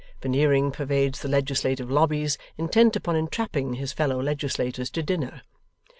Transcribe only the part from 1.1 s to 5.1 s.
the legislative lobbies, intent upon entrapping his fellow legislators to